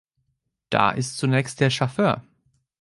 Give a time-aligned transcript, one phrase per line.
[0.71, 2.23] Da ist zunächst der Chauffeur.